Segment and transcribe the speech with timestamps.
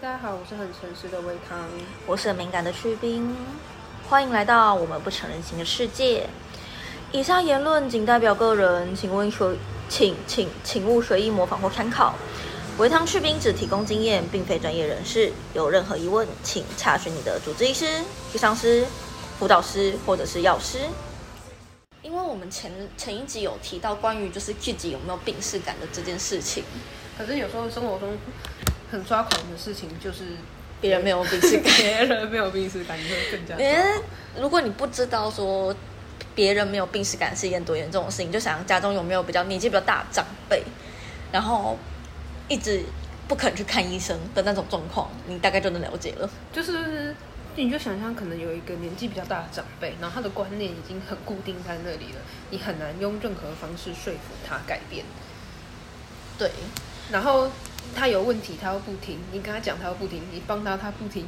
[0.00, 1.58] 大家好，我是很诚实的维康。
[2.06, 3.34] 我是很敏感的去冰，
[4.08, 6.24] 欢迎来到我们不成人形的世界。
[7.10, 9.56] 以上言论仅代表个人，请问随
[9.88, 12.14] 请请请勿随意模仿或参考。
[12.78, 15.32] 维汤去冰只提供经验，并非专业人士。
[15.52, 17.84] 有任何疑问，请查询你的主治医师、
[18.32, 18.86] 医生师、
[19.40, 20.78] 辅导师或者是药师。
[22.02, 26.62] 因为我们前前一集有提到关于就是自己有没有病逝感的这件事情，
[27.18, 28.16] 可是有时候生活中
[28.90, 30.24] 很抓狂的事情，就是
[30.80, 31.72] 别人没有病逝感。
[31.76, 33.84] 别人没有病耻感，觉会更加抓因为。
[34.40, 35.74] 如果你不知道说
[36.34, 40.62] 别人没有病史感是一件多严重的事情，就想想家中有没有比较年纪比较大的长辈，
[41.32, 41.76] 然后
[42.48, 42.82] 一直
[43.26, 46.30] 不肯去看医生的那种状况，你大概就能了解了。
[46.52, 47.14] 就是
[47.56, 55.04] 你就想象，可能有一个年纪比较大的长辈，然后他的观念已经很固定在那里了，你很难用任何方式说服他改变。
[56.38, 56.48] 对，
[57.10, 57.48] 然后
[57.94, 61.24] 他有问题，他又不听；你跟他讲，他又不听；你帮他，他不听；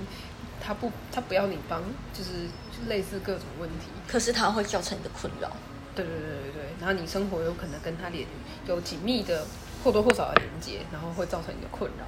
[0.61, 1.83] 他不，他不要你帮，
[2.13, 2.31] 就是
[2.71, 3.87] 就类似各种问题。
[4.07, 5.51] 可是他会造成你的困扰。
[5.95, 8.27] 对对对对对，然后你生活有可能跟他连
[8.67, 9.45] 有紧密的
[9.83, 12.05] 或多或少的连接，然后会造成你的困扰。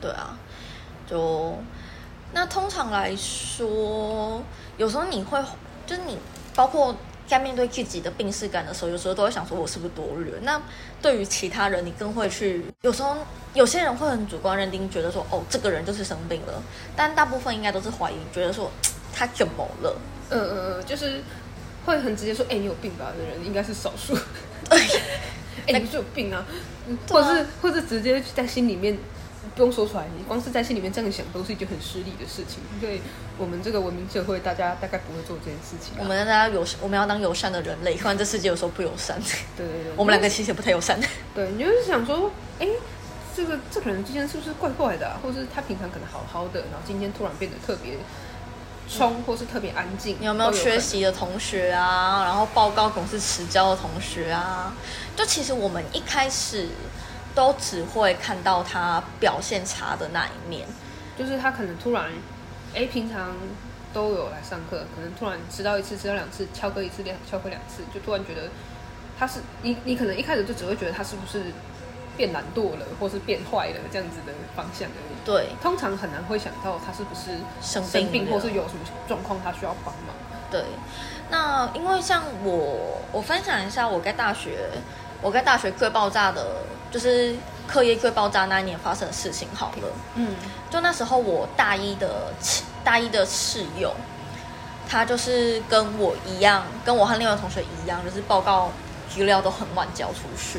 [0.00, 0.38] 对啊，
[1.06, 1.56] 就
[2.32, 4.42] 那通常来说，
[4.76, 5.42] 有时候你会
[5.86, 6.18] 就是你
[6.54, 6.94] 包括
[7.26, 10.38] 在面对自己的病逝感的时候，有时候都会想说，我是不是多虑了？
[10.42, 10.60] 那
[11.06, 13.16] 对于其他人，你更会去有时候
[13.54, 16.60] 有些人会很主观认定，觉得说，哦，这个人就是生病了，
[16.96, 18.68] 但大部分应该都是怀疑，觉得说
[19.14, 19.96] 他怎么了？
[20.30, 21.22] 嗯嗯嗯，就是
[21.84, 24.18] 会很直接说，哎、你有病吧的人应该是少数。
[24.68, 24.76] 哎，
[25.68, 26.44] 哎、你不是有病啊
[27.08, 28.98] 或是或是直接在心里面
[29.56, 32.60] 不用说出来，你光是在心里面这样想，都是一件很失礼的事情。
[32.78, 33.00] 所以
[33.38, 39.18] 我们这个文明社会，大家大概不会做这件事情啊、我们大家友，我们要当友善的人类，不然这世界有时候不友善。
[39.56, 41.00] 对对对，我们两个其实也不太友善。
[41.34, 42.68] 对，你就是想说，哎、
[43.34, 47.96] 这个这个人之间是不是怪怪的、啊，或是他平常可能好好的，然后今天突然变得特别
[48.90, 50.78] 冲，或是特别安静，你有没有缺？
[50.78, 52.24] 席的同学啊？
[52.24, 54.74] 然后报告总是迟交的同学啊？
[55.16, 56.68] 就其实我们一开始
[57.36, 60.66] 都只会看到他表现差的那一面，
[61.16, 62.10] 就是他可能突然，
[62.74, 63.36] 哎、平常
[63.92, 68.48] 都有来上课，可能突然迟到一次、迟到两次，翘课一次、两翘课两次，就突然觉得
[69.18, 71.52] 他是你，你可能一开始就只会觉得他是不是
[72.16, 75.14] 变懒惰了，或是变坏了这样子的方向而已。
[75.24, 80.16] 对，通常很难会想到他是不是生病生病，或是有什么状况他需要帮忙。
[80.50, 80.64] 对。
[81.28, 84.70] 那因为像我，我分享一下我在大学，
[85.20, 86.62] 我在大学最爆炸的，
[86.96, 87.34] 就是
[87.66, 89.88] 课业最爆炸那一年发生的事情好了。
[90.14, 90.34] 嗯，
[90.70, 92.32] 就那时候我大一的
[92.82, 93.94] 大一的室友，
[94.88, 98.70] 他就是跟我一样，跟我和另外同学一样，就是报告
[99.14, 100.58] 资料都很晚交出去。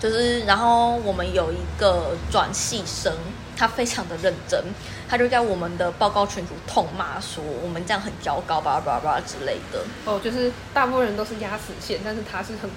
[0.00, 3.14] 就是，然后我们有一个转系生，
[3.54, 4.58] 他非常的认真，
[5.06, 9.80] 他就在我们的报告群组痛骂说我们这样很糟糕，巴拉巴拉巴拉之类的。
[10.06, 12.70] 哦，就是大部分人都是压死线，但是他是很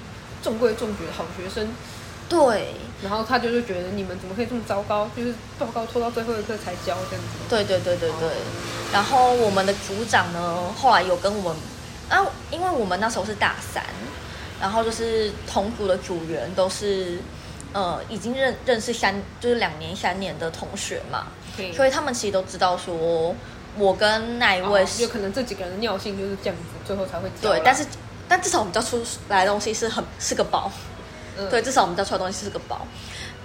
[0.43, 1.69] 中规中矩的好学生，
[2.27, 7.37] 对，然后他就是觉得你们怎么可以这么糟糕，就是报告拖到最后一刻才交这样子。
[7.49, 8.29] 对对对对对。
[8.91, 11.57] 然后我们的组长呢，后来有跟我们，
[12.09, 13.83] 啊，因为我们那时候是大三，
[14.61, 17.19] 然后就是同组的组员都是，
[17.73, 21.27] 呃，已经认认识三，就是两年三年的同学嘛，
[21.57, 23.35] 对所以他们其实都知道说，
[23.77, 27.85] 我跟那一位哦是、有可能这几个人的尿性就是这样子，最后才会对，但是
[28.27, 30.71] 但至少我们交出来的东西是很是个宝，
[31.37, 32.85] 嗯对，至少我们交出来的东西是个宝。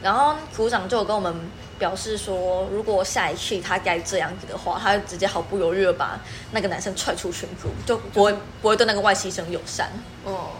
[0.02, 1.34] 然后组长就有跟我们
[1.78, 6.18] 表示说，如果下一期他该这样子的话，他就直接毫不犹豫的把
[6.52, 9.90] 那个男生踹出群组，就不会不会对那个外系生友善。
[10.24, 10.52] 哦，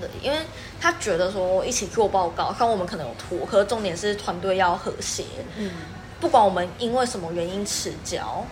[0.00, 0.38] 对，因为
[0.80, 5.24] 他觉得说一起做报告，看我们可能有拖，可是重点是团队要和谐，
[5.58, 5.70] 嗯，
[6.18, 8.42] 不管我们因为什么原因迟交，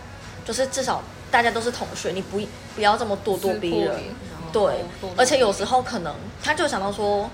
[0.45, 1.01] 就是至少
[1.31, 2.39] 大家都是同学，你不
[2.75, 3.99] 不要这么咄咄逼人。
[4.53, 4.85] 对，
[5.17, 7.29] 而且有时候可能他就想到说，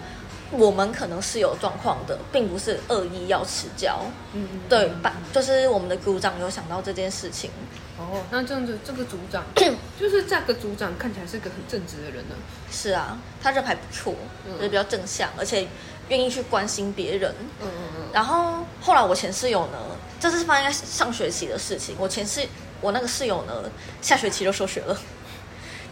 [0.52, 4.00] 我们可能是有状况的，并不是恶意要迟交。
[4.34, 7.50] 嗯，嗯对，嗯把就是我们的组长有想到这件事情。
[7.98, 9.44] 哦，那这样子这个组长
[10.00, 12.36] 就是这个组长看起来是个很正直的人呢。
[12.72, 14.14] 是啊，他人还不错，
[14.46, 15.68] 嗯就是比较正向，而且
[16.10, 17.34] 愿意去关心别人。
[17.62, 19.78] 嗯嗯嗯，然后后来我前室友呢，
[20.20, 21.96] 这是发生在上学期的事情。
[22.00, 22.42] 我前室
[22.82, 23.54] 我那个室友呢，
[24.02, 24.98] 下学期就休学了，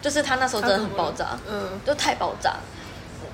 [0.01, 2.56] 就是他那时候真的很爆炸，嗯，就太爆炸。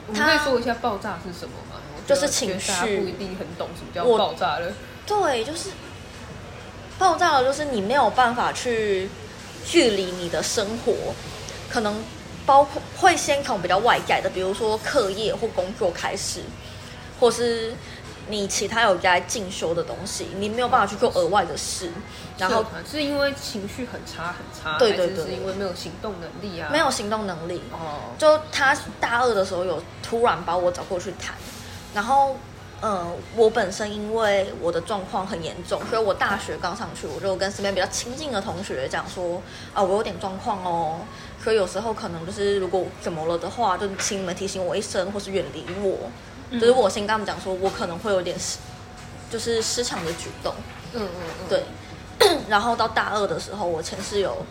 [0.07, 1.81] 我们可以说一下爆炸是什么吗？
[2.05, 4.71] 就是情绪大家不一定很懂什么叫爆炸了。
[5.07, 5.69] 对，就是
[6.99, 9.09] 爆炸了，就是你没有办法去
[9.65, 10.93] 距离你的生活，
[11.69, 12.03] 可能
[12.45, 16.41] 包括会先从比较外在的，比如说课业或工作开始，
[17.19, 17.73] 或是
[18.27, 21.91] 你其他有在进修的东西，你没有办法去做额外的事，
[22.37, 26.69] 然后是因为情绪很差很差，对对对是是因为没有行动能力啊？
[26.71, 27.61] 没有行动能力。
[27.71, 31.35] 哦，就他大二的时候有突然把我找过去谈，
[31.93, 32.35] 然后，
[32.81, 39.41] 呃，我本身因为我的状况很严重，所以我大学刚上去，我就跟身边比较亲近的同学讲说，
[39.73, 40.99] 啊，我有点状况哦，
[41.43, 46.09] 所以有时候可能就是如果怎么了的话，就请你们提醒我一声，或是远离我。
[46.49, 48.57] 嗯就是我先跟他们讲说，我可能会有点失，
[49.29, 50.53] 就是失常的举动。
[50.93, 51.09] 嗯嗯
[51.41, 51.63] 嗯，对，
[52.47, 54.45] 然后到大二的时候，我前室友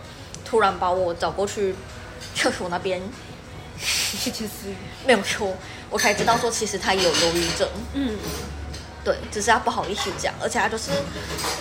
[0.44, 1.74] 突然把我找过去
[2.34, 3.00] 厕所那边，
[3.78, 4.52] 其其实，
[5.06, 5.54] 没有错，
[5.88, 7.68] 我才知道说其实他也有忧郁症。
[7.94, 8.18] 嗯，
[9.02, 10.90] 对，只是他不好意思讲，而且他就是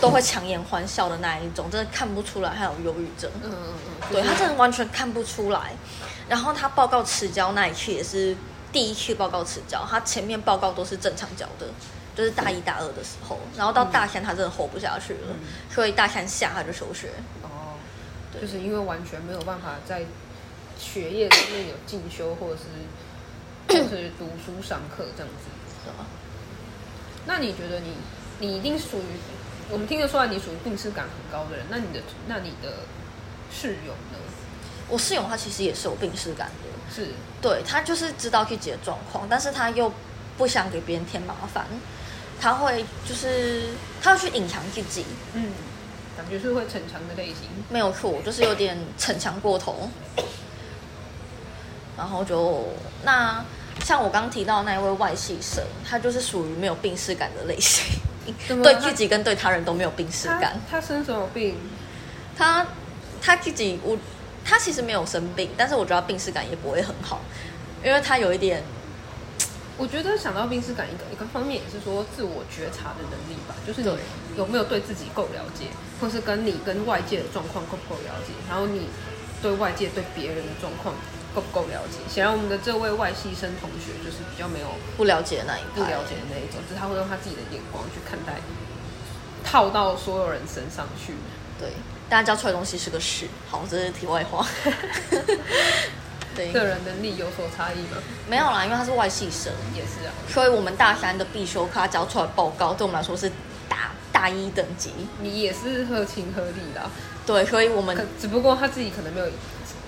[0.02, 3.30] 都会强颜欢笑的那一种，真的看不出来他有忧郁症。
[3.44, 5.72] 嗯嗯嗯，对他真的完全看不出来。
[6.28, 8.36] 然后他报告迟交那一次也是
[8.74, 11.68] 第一次报告迟交，他前面报告都是正常交的，
[12.16, 15.36] 就是大一大二的时候，然后到大三他真的 hold 不下去了，
[15.70, 17.10] 所以大三下他就休学。
[17.44, 17.78] 哦，
[18.32, 20.04] 对就是因为完全没有办法在
[20.78, 22.64] 学业上面有进修，或者是
[23.74, 25.50] 就是读书上课这样子。
[27.26, 27.94] 那你觉得你
[28.40, 29.04] 你一定属于
[29.70, 32.80] 我们听得出来你属于病耻感很高的人，那你的那你的
[33.52, 34.20] 室友呢？
[34.90, 37.08] 我室友他其实也是有病耻感的，是
[37.42, 39.92] 对他就是知道自己的状况，但是他又
[40.38, 41.66] 不想给别人添麻烦，
[42.40, 43.64] 他会就是
[44.02, 45.52] 他要去隐藏自己，嗯，
[46.18, 47.50] 感觉是会逞强的类型。
[47.70, 49.90] 没有错，就是有点逞强过头。
[51.96, 52.68] 然后就
[53.04, 53.46] 那
[53.84, 57.86] 像我刚提到那一位外系生，他就是属于没有病耻感的类型，
[58.48, 60.60] 对自己跟对他人都没有病耻他感。
[60.70, 61.56] 他生什么病？
[62.36, 62.66] 他
[63.22, 63.96] 他自己我
[64.44, 67.22] 他其实没有生病，但是我觉得他病耻感也不会很好，
[67.84, 68.62] 因为他有一点
[69.78, 73.98] 我觉得想到病耻感一个一个方面也是说自我觉察的能力吧，就是你
[74.38, 75.66] 有没有对自己够了解，
[76.00, 78.88] 或是跟你跟外界的状况够不够了解，然后你
[79.42, 80.94] 对外界对别人的状况
[81.34, 81.98] 够不够了解。
[82.08, 88.42] 显然我们的这位外系生同学就是比较没有不了解的那一派，不了解的那一种，就是他会用他自己的眼光去看待，
[89.44, 91.14] 套到所有人身上去。
[91.60, 91.70] 对，
[92.10, 93.28] 大家教出来的东西是个事。
[93.50, 94.46] 好，这是题外话。
[96.36, 97.98] 对，个人能力有所差异吗？
[98.28, 103.32] 没有啦，因为他是外系生，也是啊，所以我们大三的必修课他交出来的报告，对我们来说是
[103.70, 104.92] 大大一等级。
[105.22, 106.90] 你也是合情合理啦。
[107.24, 109.28] 对，所以我们只不过他自己可能没有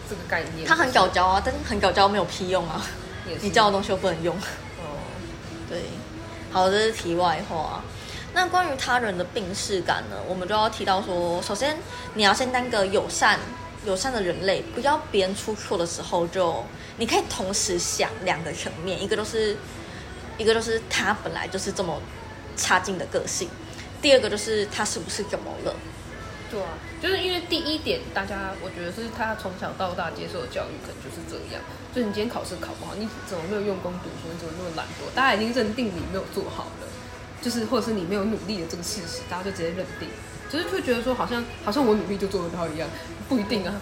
[0.07, 0.67] 这个概念。
[0.67, 2.79] 他很搞教啊，但是很搞教没有屁用啊，
[3.41, 4.35] 你教的东西又不能用。
[4.35, 5.01] 哦，
[5.67, 5.81] 对，
[6.51, 7.81] 好，这是题外话。
[8.35, 11.77] 那关于他人的病视感呢，我们就要提到说，首先
[12.15, 13.39] 你要先当个友善、
[13.85, 16.61] 友善的人类，不要别人出错的时候就，
[16.97, 19.55] 你可以同时想两个层面，一个就是，
[20.37, 21.97] 一个就是他本来就是这么
[22.57, 23.47] 差劲的个性，
[24.01, 25.73] 第二个就是他是不是怎么了？
[26.51, 26.67] 对啊，
[27.01, 31.63] 就是因为第一点，大家我觉得是他从小到大接受的教育可能就是这样，
[31.95, 35.07] 就是你今天考试考不好，你怎么没有用功读书，你怎么那么懒惰？
[35.15, 36.87] 大家已经认定你没有做好了，
[37.41, 40.09] 就是或者是你没有努力的这个事实，大家就直接认定，
[40.49, 42.87] 就是会觉得说好像好像我努力就做得到一样，
[43.29, 43.73] 不一定啊，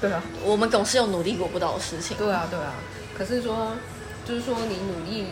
[0.00, 2.16] 对啊，我们总是有努力过不到的事情。
[2.16, 2.74] 对啊，对啊。
[3.16, 3.72] 可是说，
[4.24, 5.26] 就是说你努力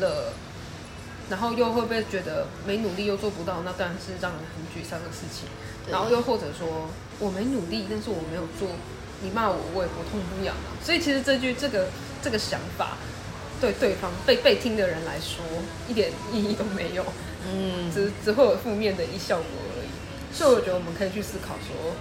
[0.00, 0.32] 了，
[1.28, 3.62] 然后又会不会觉得没努力又做不到？
[3.64, 5.48] 那当然是让人很沮丧的事情。
[5.90, 8.68] 然后又或者说我没努力，但是我没有做，
[9.22, 10.74] 你骂我我也不痛不痒啊。
[10.84, 11.88] 所以其实这句这个
[12.20, 12.96] 这个想法，
[13.60, 15.44] 对对方被被听的人来说
[15.88, 17.04] 一点意义都没有，
[17.50, 19.46] 嗯，只只会有负面的一效果
[19.76, 19.88] 而已。
[20.36, 21.94] 所以我觉得我们可以去思考说，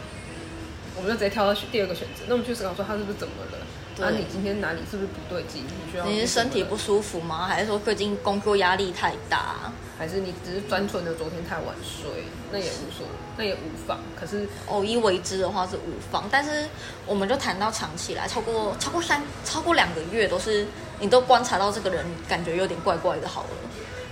[0.98, 3.58] 我们就直接跳到第二个选择，那我们去思考说他是不是怎么了？
[3.98, 5.64] 那啊，你今天哪里是不是不对劲？
[5.64, 7.48] 你需要你是身体不舒服吗？
[7.48, 9.72] 还是说最近工作压力太大？
[9.98, 12.26] 还是你只是单纯的昨天太晚睡？
[12.52, 14.00] 那也无所，那也无妨。
[14.20, 16.68] 可是偶一为之的话是无妨，但是
[17.06, 20.68] 我们就谈到长期来，超过超过三超过两个月都是
[21.00, 23.50] 你都观察到这个人感觉有点怪怪的，好了，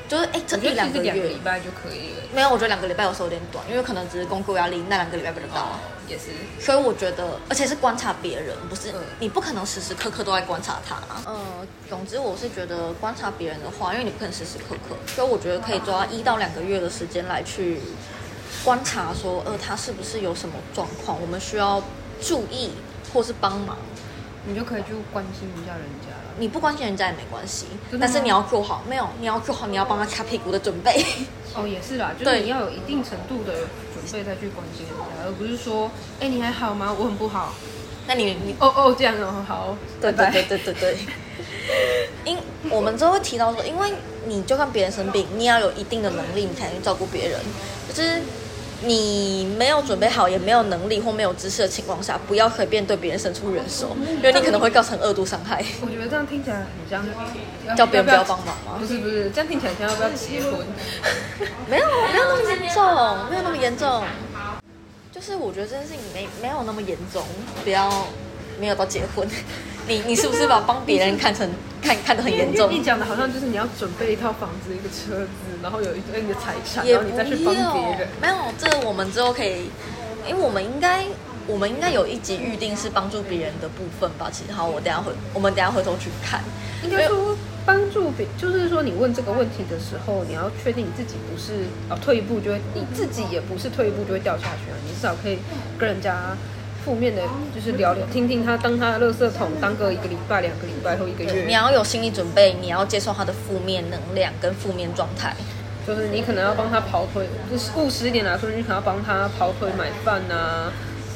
[0.07, 2.23] 就是哎这我觉得一两个月两个礼拜就可以了。
[2.33, 5.61] 没有，我觉得两个礼拜有时候有点短，因为可能只是工作压力那两个礼拜比较大。
[5.61, 6.25] 哦，也是。
[6.59, 10.97] 所以我觉得，而且是观察别人，不是、嗯你不可能时时刻刻都在观察他。
[11.25, 11.39] 呃，
[11.89, 17.79] 总之我是觉得观察别人的话，因为你不可能时时刻刻，所以我觉得可以抓一到两个月的时间来去
[18.63, 21.81] 观察说，呃，他是不是有什么状况，我们需要
[22.21, 22.71] 注意
[23.13, 23.77] 或是帮忙。
[24.45, 26.33] 你就可以去关心一下人家了。
[26.37, 27.67] 你不关心人家也没关系，
[27.99, 31.05] 但是你要做好，没有，你要做好你要帮他擦屁股的准备。
[31.55, 33.53] 哦，也是啦，就是你要有一定程度的
[33.93, 36.95] 准备再去关心人家，而不是说，哎、你还好吗？
[36.97, 37.53] 我很不好。
[38.07, 40.97] 那你你哦哦，这样哦，好，对对对对对对。
[42.25, 42.37] 因
[42.69, 43.93] 我们之后会提到说，因为
[44.25, 47.39] 你就算别人生病，你要有一定的能力，你才能照顾别人。
[47.93, 48.21] 就是
[48.85, 55.63] 你没有准备好，也没有能力或没有知识的情况下，不要随便对别人伸出援手，因为你可能会造成恶度伤害。
[55.81, 57.05] 我觉得这样听起来很像
[57.75, 58.77] 叫别人不要帮忙吗？
[58.79, 60.65] 不是不是，这样听起来像要不要结婚？
[61.69, 64.03] 没有没有那么严重，没有那么严重。
[65.11, 67.23] 就是我觉得这件事情没没有那么严重，
[67.63, 68.07] 不要
[68.59, 69.27] 没有到结婚。
[69.85, 71.49] 你你是不是把帮别人看成
[71.83, 72.71] 看看得很严重？
[72.71, 78.07] 你讲的好像就是你要准备一套房子、一个车子，然后有一堆你的财产，然后你再去帮别人。
[78.21, 79.69] 没有，这我们之后可以，
[80.25, 81.03] 因为我们应该
[81.47, 84.29] 我们应该有一集预定是帮助别人的部分吧。
[84.31, 86.41] 其实好，我等下回我们等下回头去看。
[86.81, 94.75] 应该说帮助别，就是说你问这个问题的时候，你要确定你自己不是啊退一步就会，你自己也不是退一步就会掉下去啊。
[94.87, 95.39] 你至少可以
[95.77, 96.37] 跟人家
[96.83, 97.21] 负面的，
[97.55, 101.45] 就是聊聊，听听他当他的垃圾桶，当个一个礼拜、两个礼拜或一个月。
[101.45, 105.35] 你要有心理准备，你要接受他的负面能量跟负面状态。
[105.85, 110.71] 就是你可能要帮他跑腿，就是务实一点来说，你可能要帮他跑腿买饭啊，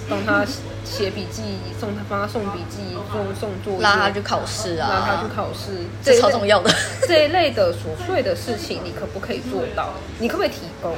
[0.09, 0.45] 帮他
[0.83, 1.41] 写笔记，
[1.79, 5.71] 送他帮他送笔记，送送作业，拉他去考试啊，拉他去考试，
[6.03, 6.69] 这超重要的。
[7.07, 9.93] 这一类的琐碎的事情，你可不可以做到？
[10.19, 10.93] 你可不可以提供？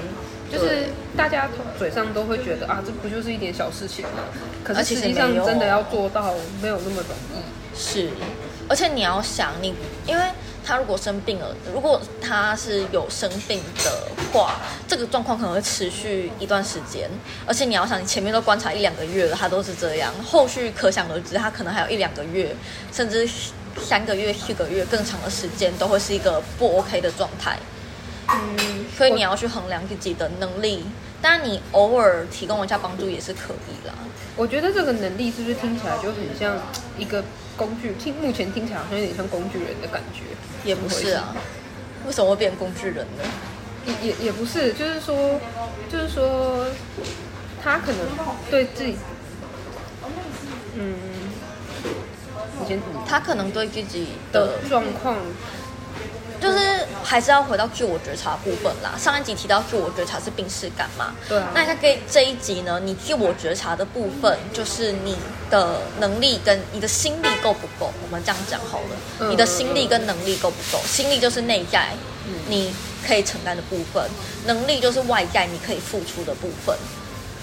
[0.51, 4.23] 就是大家嘴上都会觉得啊，这不就是一点小事情吗？
[4.63, 7.41] 可是实际上真的要做到，没有那么容易。
[7.77, 8.09] 是，
[8.67, 9.73] 而且你要想，你
[10.05, 10.23] 因为
[10.65, 17.09] 他如果生病了，如果他是有生病的话，这个状况可能会持续一段时间。
[17.45, 22.53] 而且你要想，你前面都观察一两个月了，他都是这样，后续可想而知，他可能还有一两个月，
[22.91, 23.27] 甚至
[23.81, 27.57] 三个月、四个月更长的时间，都会是一个不 OK 的状态。
[28.31, 30.85] 嗯，所以你要去衡量自己的能力，
[31.21, 33.93] 但你偶尔提供一下帮助也是可以啦。
[34.35, 36.57] 我觉得这个能力是不是听起来就很像
[36.97, 37.23] 一个
[37.57, 37.93] 工具？
[37.99, 40.21] 听目前听起来好像有点像工具人的感觉，
[40.63, 41.35] 也不是啊。
[42.05, 43.23] 为什么会变工具人呢？
[43.85, 45.39] 也也也不是，就是说，
[45.91, 46.67] 就是说，
[47.63, 47.99] 他可能
[48.51, 48.95] 对自己，
[50.75, 50.95] 嗯，
[52.63, 55.15] 以前他可能对自己的状况。
[56.41, 58.97] 就是还是要回到自我觉察部分啦。
[58.97, 61.13] 上一集提到自我觉察是病视感嘛？
[61.27, 61.49] 对啊。
[61.53, 62.79] 那他给这一集呢？
[62.79, 65.17] 你自我觉察的部分就是你
[65.49, 67.91] 的能力跟你的心力够不够？
[68.03, 69.29] 我们这样讲好了。
[69.29, 70.81] 你的心力跟能力够不够？
[70.85, 71.89] 心力就是内在，
[72.47, 72.73] 你
[73.05, 74.03] 可以承担的部分；
[74.45, 76.75] 能力就是外在你可以付出的部分。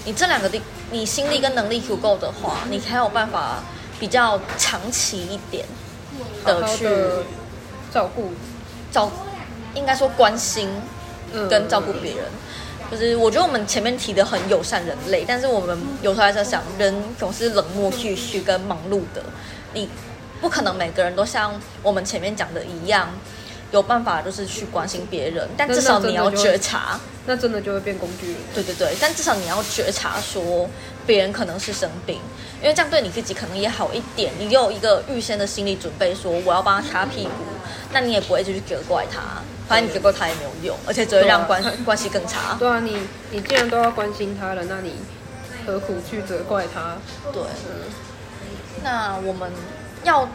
[0.05, 0.61] 你这两个地，
[0.91, 3.63] 你心力跟能力足够的话，你才有办法
[3.99, 5.65] 比较长期一点
[6.45, 6.87] 的去
[7.93, 8.31] 照顾。
[8.89, 9.11] 照，
[9.77, 10.67] 应该说关心，
[11.49, 12.25] 跟照顾别人，
[12.89, 19.21] 就是我觉得我们前面提的很友善人类，但是我们有时候还在想，人总是冷漠、继续跟忙碌的，
[19.73, 19.87] 你
[20.41, 21.53] 不可能每个人都像
[21.83, 23.09] 我们前面讲的一样，
[23.71, 28.35] 有办法就是去关心别人，但至少你要觉察，那真的就会变工具人。
[28.53, 30.69] 对对对，但至少你要觉察说
[31.05, 32.19] 别人可能是生病，
[32.61, 37.29] 因为这样对你自己可能也好一点，你有一个预先的心理准备，说我要帮他擦屁股。
[37.91, 42.55] 那你也不会就去责怪他，反正你责怪他也没有用，而且只会让关关系更差。
[42.59, 42.97] 对啊，你
[43.31, 44.93] 你既然都要关心他了，那你
[45.65, 46.97] 何苦去责怪他？
[47.31, 47.41] 对。
[48.83, 49.51] 那我们
[50.03, 50.27] 要，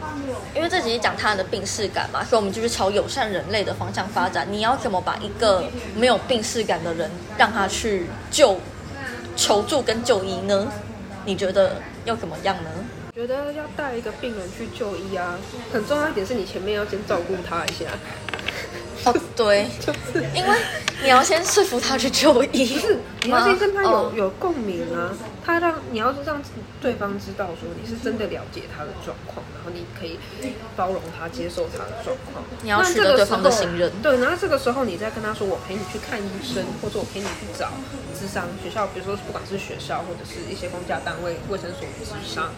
[0.54, 4.46] 因为这集讲他的病逝感嘛，所以我们就是朝友善人类的方向发展。
[4.50, 8.58] 你要怎么把一个没有病逝感的人让他去救、
[9.36, 10.66] 求助跟就医呢？
[11.24, 12.70] 你觉得要怎么样呢？
[13.24, 15.38] 觉得要带一个病人去就医啊，
[15.72, 17.84] 很重要一点是你前面要先照顾他一下。
[19.04, 20.56] 哦，对， 就是因为
[21.04, 22.80] 你要先说服他去就医，
[23.22, 25.14] 你要先跟他有有共鸣啊。
[25.44, 26.40] 他让你要是让
[26.80, 30.18] 对方知道说你是真的了解他的状况，然后你可以
[30.76, 32.44] 包容他、接受他的状况。
[32.62, 33.90] 你要取得对方的信任。
[34.02, 37.70] 对，然后这个时候你再跟他说：“我陪你去看医生，或者我陪你去找
[38.18, 42.50] 智商学校，比如说不管是学校或者是一些公家单位、卫生所智商，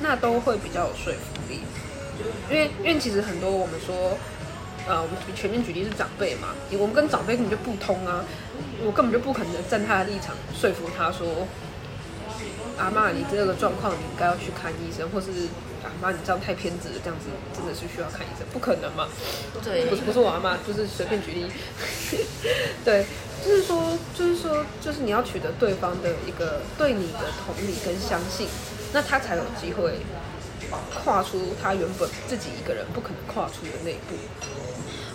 [0.00, 1.60] 那都会比较有说服力。
[2.50, 4.16] 因为因为其实很多我们说。”
[4.84, 8.24] 呃，我们全面举例是长辈嘛，我们跟长辈根本就不通啊，
[8.84, 11.46] 我根本就不可能站他的立场说服他说，
[12.78, 15.28] 阿妈你这个状况你应该要去看医生，或是
[15.84, 17.26] 阿妈你这样太偏执了，这样子
[17.56, 19.08] 真的是需要看医生，不可能嘛？
[19.62, 21.46] 对，不是不是我阿妈，就是随便举例，
[22.84, 23.06] 对，
[23.44, 28.48] 就是说就是说就是你要取得对方的一个对你的同理跟相信，
[28.92, 29.98] 那他才有机会
[31.04, 34.16] 跨出他原本自己一个人不可能跨出的那一步。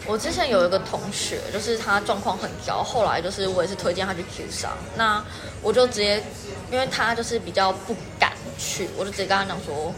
[0.08, 5.22] 我之前有一个同学，就是他状况很糟，后来就是我也是推荐他去 Q 上，那
[5.62, 6.24] 我就直接，
[6.72, 9.94] 因为他就是比较不敢去，我就直接跟他讲说，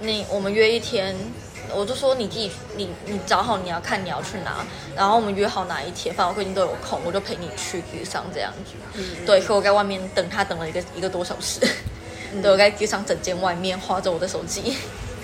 [0.00, 1.14] 你我们约一天，
[1.72, 8.72] 我就说你自己，你你找好你要看你要去哪，然后我们约好哪一天，反正我最近都有空，我就陪你去 Q 上这样子。
[8.94, 11.60] 嗯对，所以我在外面等他等了一个一个多小时，
[12.42, 14.76] 对，我在 Q 上整间外面划着我的手机。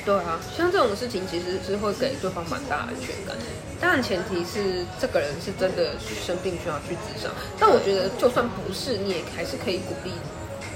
[0.04, 3.36] 对啊，像这种事情其实是会给对方蛮大的安全感。
[3.80, 5.94] 当然前提是这个人是真的
[6.24, 10.10] 生病需要去治伤，但我觉得就算不是，你也还是可以鼓励。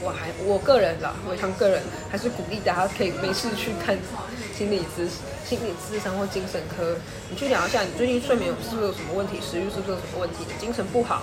[0.03, 3.97] 我还我个人啦，我常个人还是鼓励大家可以没事去看
[4.55, 5.09] 心理咨
[5.43, 6.95] 心理咨商或精神科，
[7.31, 11.23] 你去聊一下你最近睡眠是不是有什么问题，食欲是不是有什么问题，精神不好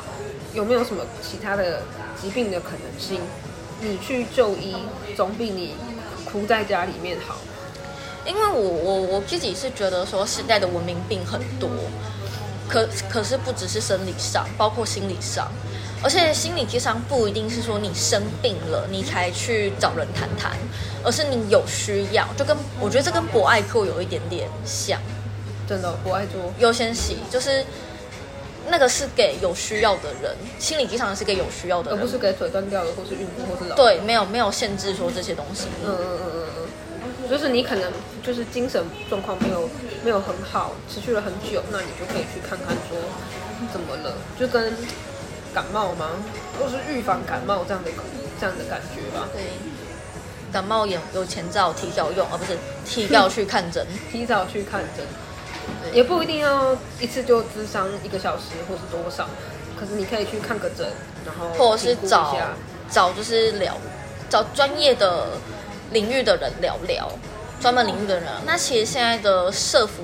[0.54, 1.84] 有没有什么其他的
[2.20, 3.22] 疾病的可能性，
[3.80, 4.76] 你去就医
[5.16, 5.76] 总比你
[6.26, 7.38] 哭在家里面好。
[8.26, 11.70] 因为我我我自己是觉得说现在的文明病很多，
[12.70, 15.52] 可可是不只是生理上，包括心理上，
[16.02, 20.58] 而且心理智商不一定是说你生病了你才去找人谈谈，
[21.04, 25.00] 而是你有需要，就跟我觉得这跟博爱课有一点点像，
[25.68, 27.66] 真的博爱做，优先席就是
[28.70, 36.93] 那个是给有需要的人，心理机场是给有需要的人，而不是给腿断掉的或是孕妇或是老。，对，没有没有限制说这些东西，嗯嗯嗯嗯嗯，
[37.30, 39.70] 就是你可能就是精神状况没有
[40.04, 42.98] 没有很好，持续了很久，那你就可以去看看说
[43.72, 44.74] 怎么了，就跟
[45.54, 46.10] 感冒吗，
[46.60, 47.92] 或是预防感冒这样的
[48.40, 49.28] 这样的感觉吧。
[49.34, 49.44] 对，
[50.52, 53.86] 感冒有有前兆提早用，而不是提早去看诊。
[54.12, 55.06] 提早去看诊，
[55.94, 59.30] 也不一定要一次就咨商一个小时或是多少，
[59.80, 60.88] 可是你可以去看个诊，
[61.26, 62.38] 然后或者是找
[62.90, 63.78] 找就是聊
[64.30, 65.30] 找专业的
[65.94, 67.10] 领域的人聊聊，
[67.62, 68.28] 专门领域的人。
[68.46, 70.04] 那其实现在的社服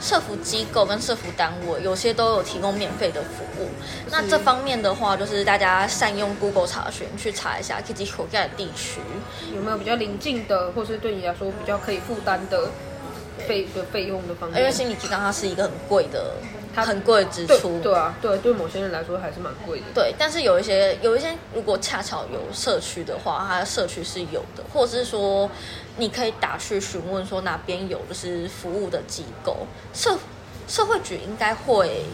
[0.00, 3.68] 社服机构跟社服单位有些都有提供免费的服务。
[4.10, 9.00] 那这方面的话，就是大家善用 Google 查询去查一下自己所在的地区。
[9.54, 12.70] 有没有比较临近的，或是对你来说比较可以负担的
[13.46, 14.60] 费的费用的方面？
[14.60, 16.34] 因为心理咨商它是一个很贵的、
[16.74, 17.80] 它很贵的支出。
[17.80, 19.86] 对啊，对对某些人来说还是蛮贵的。
[19.94, 25.50] 对，但是有一些有一些，如果恰巧有社区的话，它的社区是有的，或者是说
[25.96, 30.18] 你可以打去询问说哪边有就是服务的机构，社
[30.68, 32.04] 社会局应该会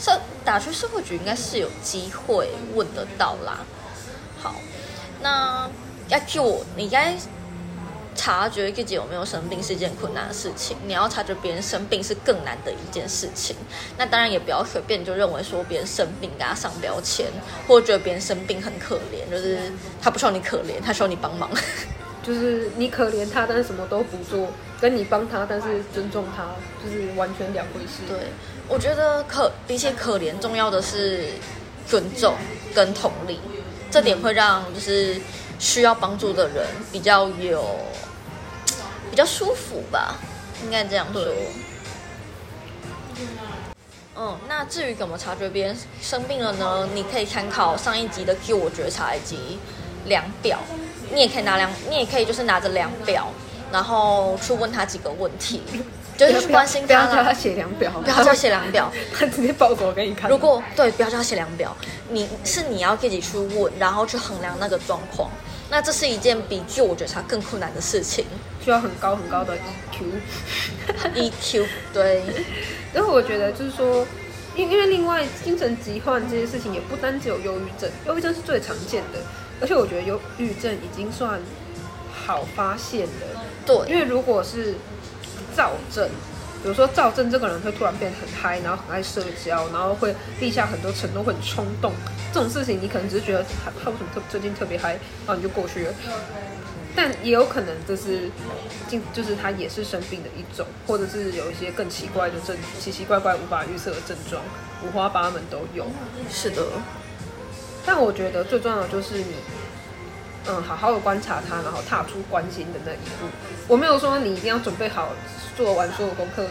[0.00, 3.58] 社打去社会局应该是有机会问得到啦。
[4.40, 4.54] 好，
[5.20, 5.70] 那
[6.08, 7.14] 要 Q 我，你该
[8.14, 13.56] 察觉自己有没有生病是一件困难的事情，你要察觉别人生病是更难的一件事情。
[13.96, 17.26] 那当然也不要随便就认为说别人生病给他上标签，
[17.66, 19.58] 或者觉得别人生病很可怜，就是
[20.00, 21.50] 他不需要你可怜，他需要你帮忙。
[22.22, 24.48] 就是你可怜他，但是什么都不做，
[24.80, 26.44] 跟你帮他，但是尊重他，
[26.84, 28.04] 就是完全两回事。
[28.06, 28.16] 对，
[28.68, 31.30] 我觉得可比起可怜，重要的是
[31.84, 32.36] 尊重
[32.72, 33.40] 跟同理，
[33.90, 35.20] 这点会让就是
[35.62, 37.64] 需要帮助的人比较有
[39.08, 40.16] 比较舒服吧，
[40.64, 41.34] 应该这样说对。
[44.16, 46.88] 嗯，那至于怎么察觉别人生病了呢？
[46.92, 49.58] 你可以参考上一集的自我觉察以及
[50.06, 50.58] 量表，
[51.12, 53.28] 你也可以拿量，你也可以就是拿着量表，
[53.70, 55.62] 然后去问他几个问题，
[56.18, 58.92] 就是去关心他啦不要叫他写量表，不要叫他写量表。
[59.16, 60.28] 他直接报狗给你看。
[60.28, 61.74] 如果对，不要叫他写量表，
[62.10, 65.30] 你是你要自己去问，然后去衡量那个状况。
[65.72, 68.26] 那这是一件比救我觉它更困难的事情。
[68.62, 70.04] 需要很高很高的 EQ。
[71.16, 72.22] EQ 对，
[72.92, 74.06] 然后我觉得就是说，
[74.54, 79.20] 因因为另外精神疾患这些事情也不单只有忧郁症，忧郁症是最常见的，
[79.62, 81.40] 而且我觉得忧郁症已经算
[82.12, 83.26] 好发现的，
[83.86, 84.74] 因对，为如果是
[85.56, 86.06] 躁症。
[86.62, 91.92] 比如说赵正这个人会突然变得很嗨，然后很爱社交，然后会立下很多承诺，会很冲动。
[92.32, 94.92] 这种事情你可能只是觉得他他为什么特最近特别嗨，
[95.26, 95.94] 然后你就过去了。
[96.94, 98.30] 但也有可能这是，
[98.86, 104.42] 进就是他也是生病的一种，或者是有一些更奇怪的症，奇奇怪怪无法预测的症状，
[104.84, 105.86] 五花八门都有。
[106.30, 106.62] 是的，
[107.86, 109.34] 但我觉得最重要的就是你，
[110.48, 113.26] 嗯，好好的观察他，然后踏出关心的那一步。
[113.66, 115.08] 我没有说你一定要准备好，
[115.56, 116.46] 做完所有功课，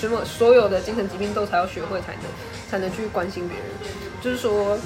[0.00, 2.22] 什么所有的精神疾病都才要学会才能
[2.70, 3.66] 才能去关心别人。
[4.20, 4.78] 就是说，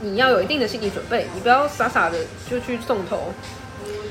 [0.00, 2.18] 你要有一定的心理准备，你不要傻傻的
[2.50, 3.32] 就去送头。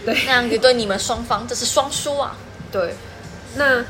[0.05, 2.35] 对那样子对你们双方这是双输啊。
[2.71, 2.93] 对，
[3.55, 3.83] 那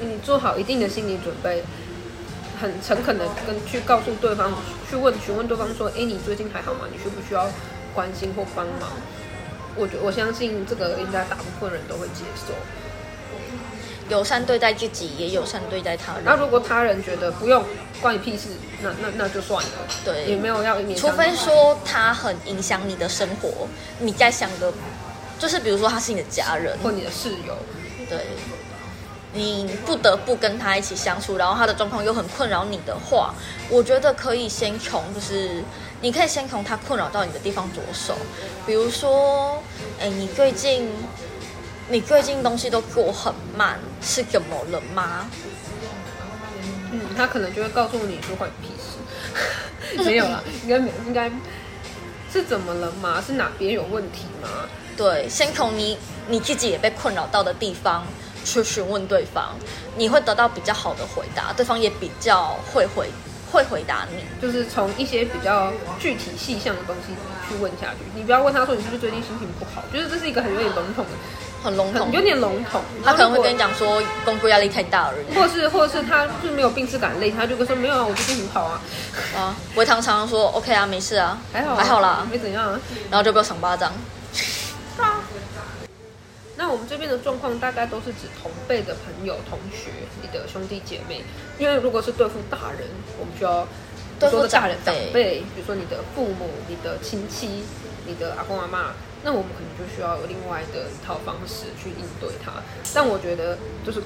[0.00, 1.64] 你做好一定的心理准备，
[2.60, 4.52] 很诚恳的跟去告诉对方，
[4.88, 6.80] 去问询问对方说，哎，你最近还好吗？
[6.92, 7.48] 你需不需要
[7.94, 8.90] 关心或帮忙？
[9.74, 12.52] 我觉我相信这个应该大部分人都会接受。
[14.08, 16.24] 友善对待自己，也友善对待他人。
[16.24, 17.64] 然后如果他人觉得不用
[18.00, 18.48] 关你屁事，
[18.82, 19.70] 那那那就算了，
[20.04, 20.24] 对。
[20.24, 20.94] 也没有要你。
[20.94, 23.68] 除非说他很影响你的生活，
[24.00, 24.72] 你在想的，
[25.38, 27.56] 就是比如说他是你的家人，或你的室友，
[28.08, 28.18] 对，
[29.34, 33.34] 你不得不跟他一起相处，然后他的状况又很困扰你的话，
[33.68, 35.62] 我觉得可以先从就是
[36.00, 38.16] 你可以先从他困扰到你的地方着手，
[38.66, 39.62] 比如说，
[40.00, 40.90] 哎，你最近
[41.90, 45.26] 你最近东西都做很慢，是怎么了吗？
[46.92, 51.30] 嗯，他可能就会告诉你说关你屁事， 没有啦，应该没应该
[52.32, 53.22] 是怎么了吗？
[53.26, 54.48] 是哪边有问题吗？
[54.96, 55.96] 对，先从你
[56.28, 58.04] 你自己也被困扰到的地方
[58.44, 59.56] 去询问对方，
[59.96, 63.08] 你会得到比较好的回答，对方也比较会回
[63.50, 64.22] 会回答你。
[64.42, 67.14] 就是从一些比较具体细项的东西
[67.48, 71.10] 去问下去，你不要问他说你是不是最近心情不好，就是这是一个很有点笼统的，
[71.62, 72.82] 很笼统，有点笼统。
[73.04, 75.34] 他可能会跟你讲，讲说工作压力太大而已。
[75.34, 78.80] 或是或是他就是没有病耻感累，他就会说没有啊，我最近很好啊，
[79.36, 82.80] 啊，维唐常常说 OK 啊，没事啊，还好啊还好啦，没怎样啊。
[83.10, 83.92] 然后就被我赏巴掌。
[86.56, 89.90] 那我们这边的状况大概都是指同辈的朋友、同学、
[90.20, 91.22] 你的兄弟姐妹，
[91.56, 93.64] 因为如果是对付大人，我们需要
[94.18, 97.62] 对付大人长辈，比如说你的父母、你的亲戚、
[98.06, 98.86] 你的阿公阿妈，
[99.22, 102.52] 那我们可能就需要有另外的一套方式去应对它。
[102.94, 104.02] 但我觉得就是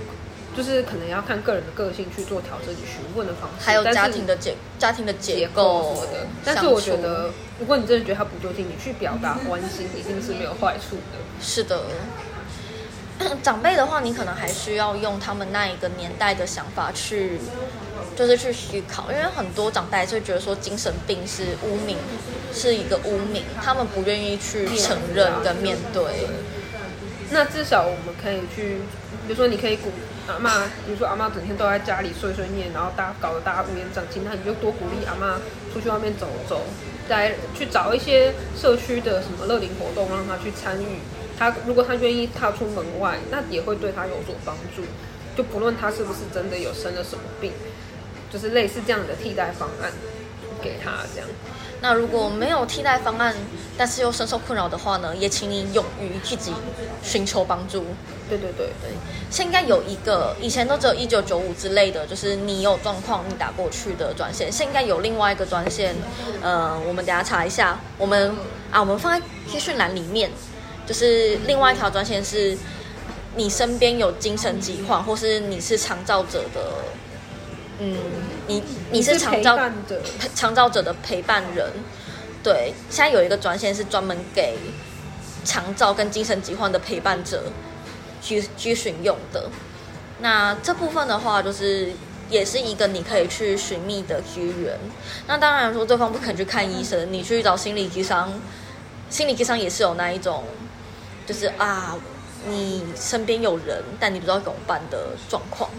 [0.56, 6.26] 就是可能要看个人的个性去做调整，你询问的方式，还有家庭的结家庭的结结构构什么的。
[6.44, 11.18] 但是我觉得，如果你真的觉得他不就近，你去表达关心，一定是没有坏处的。
[11.40, 11.82] 是的。
[13.40, 17.38] 长辈的话，你可能还需要用他们那一个年代的想法去，
[18.16, 21.96] 就是去思考，因为很多长辈就觉得说精神病是污名，
[22.52, 26.02] 是一个污名，他们不愿意去承认跟面对。
[27.30, 28.78] 那至少我们可以去，
[29.26, 29.90] 比如说你可以鼓
[30.28, 35.40] 阿妈，比如说阿妈整天都在家里碎碎念，然后大家搞得大家乌烟瘴气，那你就多鼓励阿妈
[35.72, 36.60] 出去外面走走，
[37.08, 40.98] 再去找一些社区的什么乐龄活动，让他去参与。
[41.38, 44.82] 他如果他愿意踏出门外，那也会对他有所帮助。
[45.34, 47.52] 就不论他是不是真的有生了什么病，
[48.32, 49.92] 就是类似这样的替代方案
[50.62, 51.28] 给他这样。
[51.80, 53.34] 那如果没有替代方案，
[53.76, 56.52] 但是又深受困扰的话呢，也请你勇于自己
[57.02, 57.84] 寻求帮助。
[58.28, 58.90] 对对对对，
[59.30, 64.50] 现在有一个以前都只有一九九五之类的，就是你有状况你打过去的专线。
[64.50, 65.94] 现在有另外一个专线，
[66.40, 67.78] 呃，我们等下查一下。
[67.98, 68.34] 我们
[68.70, 70.30] 啊，我们放在资讯栏里面，
[70.86, 72.56] 就是另外一条专线是，
[73.34, 76.60] 你身边有精神疾患，或是你是长照者的，
[77.78, 77.96] 嗯，
[78.46, 79.58] 你你是长陪照
[80.34, 81.70] 长照者的陪伴人。
[82.42, 84.56] 对，现在有一个专线是专门给
[85.44, 87.44] 长照跟精神疾患的陪伴者
[88.20, 89.48] 去去询用的。
[90.20, 91.92] 那这部分的话，就是
[92.28, 94.76] 也是一个你可以去寻觅的资源。
[95.26, 98.40] 那当然说，对方不肯去看医生，你去找心理医生，
[99.08, 100.44] 心理医生也是有那一种，
[101.26, 101.96] 就是啊，
[102.48, 105.70] 你身边有人，但你不知道怎么办的状况。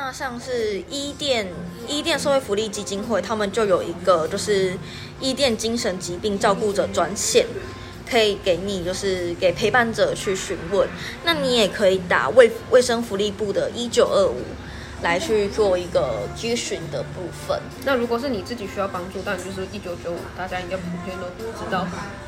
[0.00, 1.48] 那像是伊甸
[1.88, 4.78] 伊甸社会福利基金会，他们就有一个就是
[5.20, 7.44] 伊甸精神疾病照顾者专线，
[8.08, 10.88] 可以给你就是给陪伴者去询问。
[11.24, 14.36] 那你也可以打卫卫生福利部的一九二五
[15.02, 21.26] 来去做一个咨询的部分那如果是你自己需要帮助，当然就是一九九五，大家应该普遍都
[21.58, 21.84] 知道。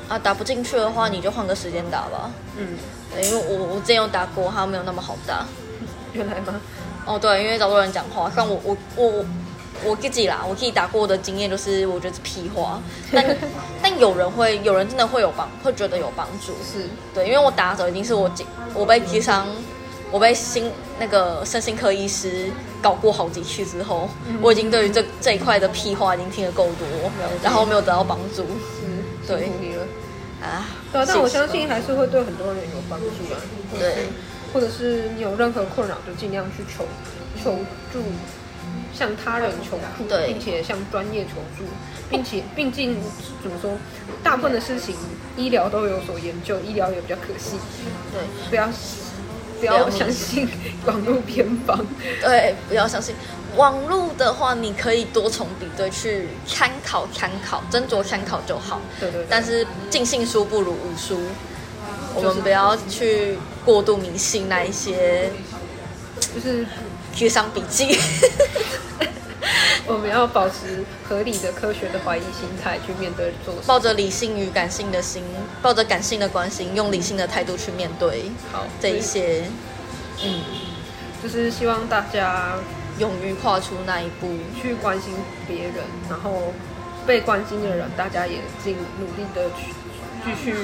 [0.09, 0.19] 啊。
[0.19, 2.33] 打不进去的话，你就换个时间打吧。
[2.59, 2.77] 嗯，
[3.15, 5.47] 对，因为我我之前有打过，它没有那么好打。
[6.13, 6.61] 原来吗？
[7.07, 9.25] 哦，对，因为找不到人讲话，像我我我
[9.85, 12.81] 我自己啦，我自己打过的经验就是，我觉得是屁话，
[13.13, 13.37] 但
[13.83, 19.47] 但有人会，有人真的会有帮，会觉得有帮助，是对，因为我打的时候已经是我经我被智商，
[20.11, 22.51] 我被心那个身心科医师
[22.83, 24.09] 搞过好几次之后，
[24.43, 26.87] 我已经对于这这一块的屁话已经听得够多，
[27.43, 28.45] 然后没有得到帮助
[28.85, 29.51] 嗯，对。
[30.43, 30.65] 啊。
[30.93, 33.37] 但我相信还是会对很多人有帮助啊。
[33.79, 34.09] 对，
[34.53, 36.85] 或者是你有任何困扰，就尽量去求
[37.43, 37.59] 求
[37.93, 38.03] 助，
[38.93, 41.65] 向他人求助，并且向专业求助，
[42.11, 42.97] 并且毕竟
[43.43, 43.73] 怎么说，
[44.23, 44.95] 大部分的事情
[45.37, 47.59] 医疗都有所研究，医疗也比较可信，
[48.13, 48.67] 对不要
[49.61, 50.49] 不不要相信
[50.87, 51.79] 网络偏方。
[52.21, 53.15] 对，不要相信
[53.57, 58.81] 网络的话，你可以多重比对去参考参考，斟酌参考就好。
[58.99, 61.21] 对对对但是尽信书不如无书，
[62.15, 65.31] 我们不要去过度迷信那一些
[66.35, 66.66] 就是
[67.14, 67.99] 智商笔记。
[69.87, 73.61] 我们要保持合理的、科学的怀疑心态去面对做事。
[73.66, 75.25] 抱着理性与感性的心，
[75.61, 79.42] 抱着感性的关心，用理性的态度去面对好，这一些，
[80.23, 80.42] 嗯，
[81.20, 82.55] 就是希望大家
[82.99, 84.29] 勇于跨出那一步。
[84.62, 85.12] 去关心
[85.49, 85.75] 别人，
[86.09, 86.55] 然后
[87.05, 89.75] 被关心的人，大家也尽努力的去
[90.25, 90.55] 继续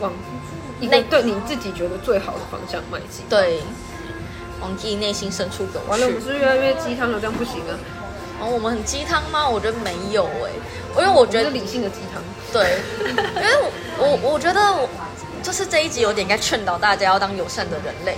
[0.00, 0.12] 往
[0.80, 3.24] 一内个对你自己觉得最好的方向迈进。
[3.28, 3.60] 对，
[4.60, 5.90] 往自己内心深处走去。
[5.90, 7.72] 完了，我们是越来越鸡汤了，这样不行啊！
[8.40, 9.48] 哦，我们很鸡汤吗？
[9.48, 10.50] 我觉得没有哎、
[10.98, 12.22] 因为我觉得是理性的鸡汤。
[12.52, 12.78] 对，
[13.36, 13.56] 因为
[13.98, 14.88] 我我我觉得我
[15.42, 18.16] 就是这一集有点该劝导大家要当友善的人类，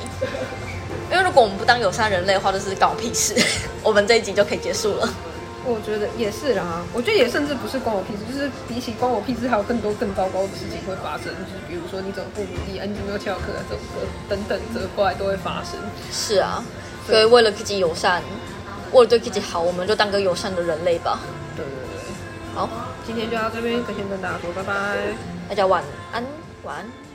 [1.10, 3.34] 因为如果我们不当友善人类的话，就是搞屁事，
[3.82, 5.08] 我们这一集就可以结束了。
[5.68, 15.78] 我觉得也是啦，我觉得也甚至不是关我屁事，就是比起关我屁事，还有更多更糟糕的事情会发生，就是比如说你怎么不努力啊，你怎么没有翘课啊，这种的等等责怪都会发生。
[16.10, 16.64] 是啊，
[17.06, 18.22] 所以为了自己友善，
[18.92, 21.20] 为了对自己好，我们就当个友善的人类吧。
[21.56, 22.68] 对对对，好，
[23.06, 24.96] 今天就到这边，先跟大家说拜拜。
[25.48, 26.24] 大家晚安，
[26.64, 27.07] 晚安。